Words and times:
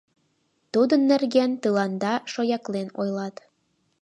Тудын 0.73 1.01
нерген 1.11 1.51
тыланда 1.61 2.13
шояклен 2.31 2.87
ойлат. 3.01 3.35